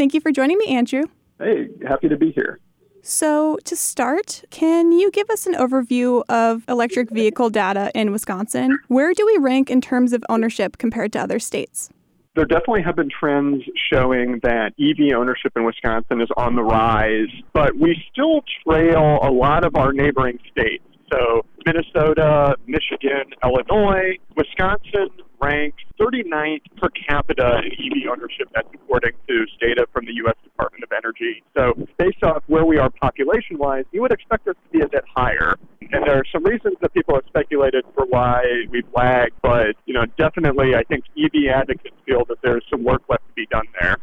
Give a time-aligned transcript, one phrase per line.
[0.00, 1.02] Thank you for joining me, Andrew.
[1.38, 2.58] Hey, happy to be here.
[3.02, 8.78] So, to start, can you give us an overview of electric vehicle data in Wisconsin?
[8.88, 11.90] Where do we rank in terms of ownership compared to other states?
[12.34, 17.28] There definitely have been trends showing that EV ownership in Wisconsin is on the rise,
[17.52, 20.82] but we still trail a lot of our neighboring states.
[21.12, 25.10] So, Minnesota, Michigan, Illinois, Wisconsin
[25.40, 28.48] ranks 39th per capita in EV ownership.
[28.54, 30.36] That's according to data from the U.S.
[30.44, 31.42] Department of Energy.
[31.56, 34.88] So, based off where we are population wise, you would expect us to be a
[34.88, 35.56] bit higher.
[35.92, 39.94] And there are some reasons that people have speculated for why we've lagged, but you
[39.94, 43.66] know, definitely, I think EV advocates feel that there's some work left to be done
[43.80, 43.96] there.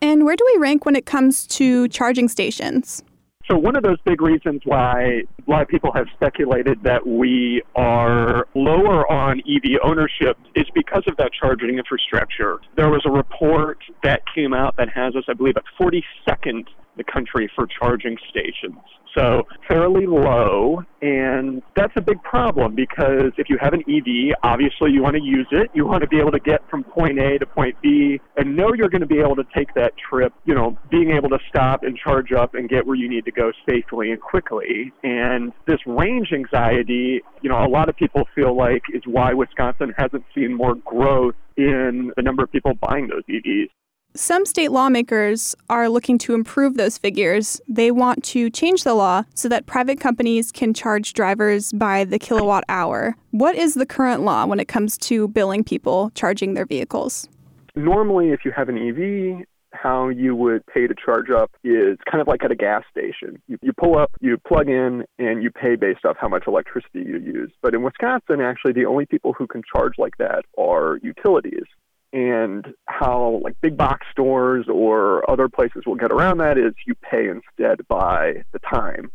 [0.00, 3.02] And where do we rank when it comes to charging stations?
[3.50, 7.62] So one of those big reasons why a lot of people have speculated that we
[7.74, 12.58] are lower on EV ownership is because of that charging infrastructure.
[12.76, 16.66] There was a report that came out that has us, I believe, at 42nd
[16.98, 18.76] the country for charging stations.
[19.16, 24.92] So fairly low, and that's a big problem because if you have an EV, obviously
[24.92, 25.70] you want to use it.
[25.74, 28.72] You want to be able to get from point A to point B and know
[28.74, 31.82] you're going to be able to take that trip, you know, being able to stop
[31.82, 34.92] and charge up and get where you need to go safely and quickly.
[35.02, 39.94] And this range anxiety, you know, a lot of people feel like is why Wisconsin
[39.96, 43.70] hasn't seen more growth in the number of people buying those EVs.
[44.18, 47.60] Some state lawmakers are looking to improve those figures.
[47.68, 52.18] They want to change the law so that private companies can charge drivers by the
[52.18, 53.16] kilowatt hour.
[53.30, 57.28] What is the current law when it comes to billing people charging their vehicles?
[57.76, 62.20] Normally, if you have an EV, how you would pay to charge up is kind
[62.20, 63.40] of like at a gas station.
[63.46, 67.04] You, you, pull up, you plug in, and you pay based off how much electricity
[67.06, 67.52] you use.
[67.62, 71.66] But in Wisconsin, actually, the only people who can charge like that are utilities
[72.12, 76.94] and how like big box stores or other places will get around that is you
[76.94, 79.10] pay instead by the time.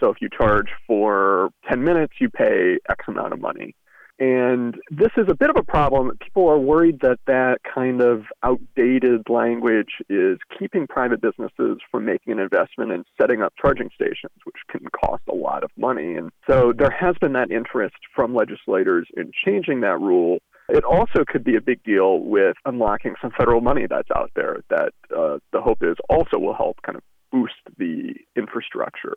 [0.00, 3.74] So if you charge for 10 minutes, you pay X amount of money.
[4.18, 6.12] And this is a bit of a problem.
[6.20, 12.34] People are worried that that kind of outdated language is keeping private businesses from making
[12.34, 16.14] an investment in setting up charging stations, which can cost a lot of money.
[16.14, 21.24] And so there has been that interest from legislators in changing that rule it also
[21.26, 25.38] could be a big deal with unlocking some federal money that's out there that uh,
[25.52, 29.16] the hope is also will help kind of boost the infrastructure.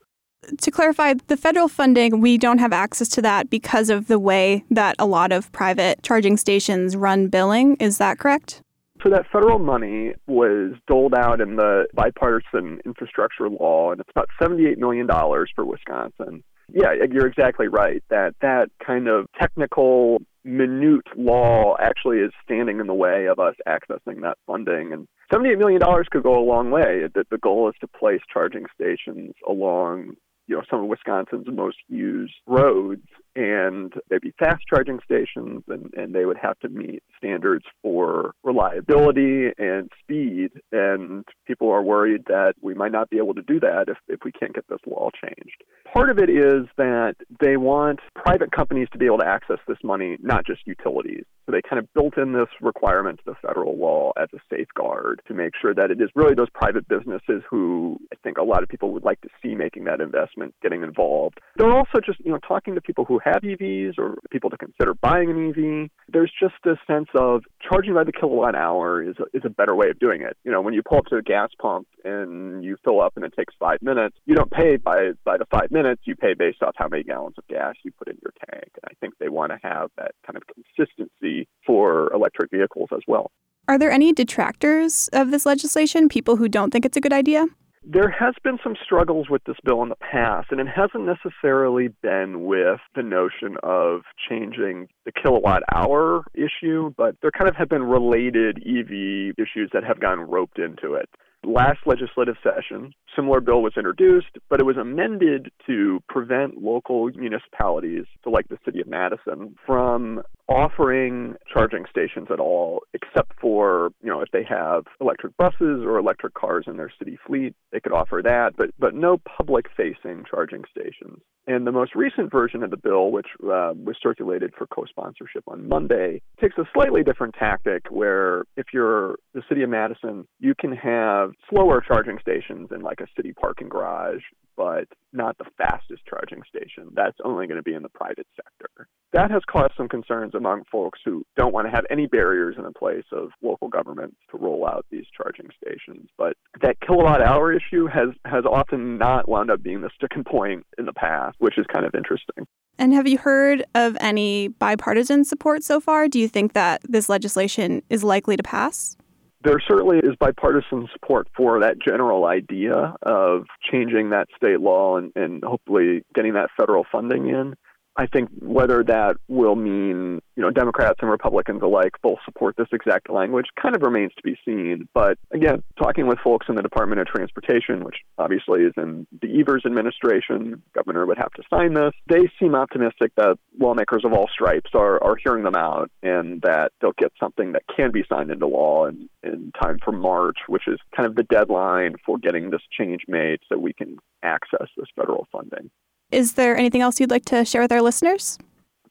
[0.61, 4.63] To clarify, the federal funding, we don't have access to that because of the way
[4.69, 7.75] that a lot of private charging stations run billing.
[7.77, 8.61] Is that correct?
[9.03, 14.29] So that federal money was doled out in the bipartisan infrastructure law, and it's about
[14.41, 15.07] $78 million
[15.55, 16.43] for Wisconsin.
[16.73, 18.03] Yeah, you're exactly right.
[18.09, 23.55] That that kind of technical minute law actually is standing in the way of us
[23.67, 24.94] accessing that funding.
[24.94, 27.03] And $78 million could go a long way.
[27.13, 30.16] The, the goal is to place charging stations along
[30.47, 35.94] you know some of Wisconsin's most used roads, and they'd be fast charging stations, and,
[35.94, 40.51] and they would have to meet standards for reliability and speed.
[40.72, 44.19] And people are worried that we might not be able to do that if, if
[44.23, 45.63] we can't get this law changed.
[45.97, 49.79] Part of it is that they want private companies to be able to access this
[49.83, 51.25] money, not just utilities.
[51.47, 55.21] So they kind of built in this requirement to the federal law as a safeguard
[55.29, 58.63] to make sure that it is really those private businesses who I think a lot
[58.63, 61.39] of people would like to see making that investment, getting involved.
[61.55, 64.93] They're also just, you know, talking to people who have EVs or people to consider
[64.93, 65.89] buying an EV.
[66.09, 69.73] There's just a sense of charging by the kilowatt hour is a, is a better
[69.73, 70.35] way of doing it.
[70.43, 73.23] You know, when you pull up to a gas pump and you fill up and
[73.23, 76.61] it takes five minutes, you don't pay by, by the five minutes, you pay based
[76.61, 78.71] off how many gallons of gas you put in your tank.
[78.83, 83.01] And I think they want to have that kind of consistency for electric vehicles as
[83.07, 83.31] well.
[83.67, 87.47] Are there any detractors of this legislation, people who don't think it's a good idea?
[87.89, 91.89] There has been some struggles with this bill in the past, and it hasn't necessarily
[92.01, 97.69] been with the notion of changing the kilowatt hour issue, but there kind of have
[97.69, 101.09] been related EV issues that have gotten roped into it.
[101.47, 108.03] Last legislative session, similar bill was introduced, but it was amended to prevent local municipalities,
[108.21, 114.09] so like the city of Madison, from offering charging stations at all, except for, you
[114.09, 117.93] know, if they have electric buses or electric cars in their city fleet, they could
[117.93, 121.21] offer that, but, but no public facing charging stations.
[121.47, 125.43] And the most recent version of the bill, which uh, was circulated for co sponsorship
[125.47, 130.53] on Monday, takes a slightly different tactic where if you're the city of Madison, you
[130.59, 134.22] can have slower charging stations in like a city parking garage,
[134.56, 136.89] but not the fastest charging station.
[136.94, 138.88] That's only going to be in the private sector.
[139.13, 142.63] That has caused some concerns among folks who don't want to have any barriers in
[142.63, 146.10] the place of local governments to roll out these charging stations.
[146.18, 150.66] But that kilowatt hour issue has, has often not wound up being the sticking point
[150.78, 152.45] in the past, which is kind of interesting.
[152.80, 156.07] And have you heard of any bipartisan support so far?
[156.07, 158.98] Do you think that this legislation is likely to pass?
[159.47, 165.13] There certainly is bipartisan support for that general idea of changing that state law and,
[165.15, 167.55] and hopefully getting that federal funding in.
[167.97, 172.67] I think whether that will mean, you know, Democrats and Republicans alike both support this
[172.71, 174.88] exact language kind of remains to be seen.
[174.94, 179.39] But again, talking with folks in the Department of Transportation, which obviously is in the
[179.39, 184.29] Evers administration, governor would have to sign this, they seem optimistic that lawmakers of all
[184.31, 188.29] stripes are, are hearing them out and that they'll get something that can be signed
[188.29, 192.51] into law in, in time for March, which is kind of the deadline for getting
[192.51, 195.71] this change made so we can access this federal funding.
[196.12, 198.38] Is there anything else you'd like to share with our listeners?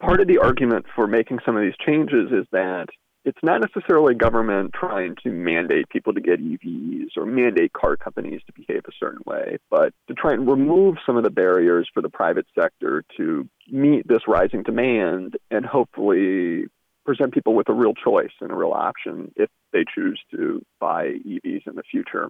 [0.01, 2.87] Part of the argument for making some of these changes is that
[3.25, 8.43] it's not necessarily government trying to mandate people to get EVs or mandate car companies
[8.47, 12.03] to behave a certain way, but to try and remove some of the barriers for
[12.03, 16.67] the private sector to meet this rising demand and hopefully
[17.07, 21.07] present people with a real choice and a real option if they choose to buy
[21.27, 22.29] EVs in the future.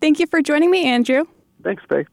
[0.00, 1.24] Thank you for joining me, Andrew.
[1.62, 2.06] Thanks, Faye.